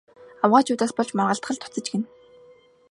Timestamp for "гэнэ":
1.91-2.05